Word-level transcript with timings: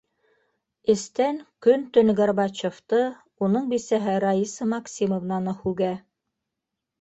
Эстән 0.93 1.35
көн-төн 1.65 2.09
Горбачевты, 2.19 3.01
уның 3.49 3.69
бисәһе 3.75 4.17
Раиса 4.25 4.69
Максимовнаны 4.73 5.55
һүгә. 5.61 5.93